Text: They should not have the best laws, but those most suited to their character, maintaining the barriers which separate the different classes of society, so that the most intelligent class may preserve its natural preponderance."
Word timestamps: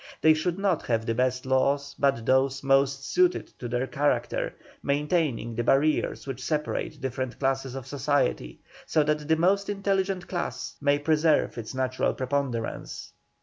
They 0.19 0.33
should 0.33 0.57
not 0.57 0.81
have 0.87 1.05
the 1.05 1.13
best 1.13 1.45
laws, 1.45 1.93
but 1.99 2.25
those 2.25 2.63
most 2.63 3.07
suited 3.07 3.49
to 3.59 3.67
their 3.67 3.85
character, 3.85 4.55
maintaining 4.81 5.53
the 5.53 5.63
barriers 5.63 6.25
which 6.25 6.41
separate 6.43 6.93
the 6.93 6.97
different 7.01 7.37
classes 7.37 7.75
of 7.75 7.85
society, 7.85 8.61
so 8.87 9.03
that 9.03 9.27
the 9.27 9.35
most 9.35 9.69
intelligent 9.69 10.27
class 10.27 10.75
may 10.81 10.97
preserve 10.97 11.55
its 11.59 11.75
natural 11.75 12.15
preponderance." 12.15 13.11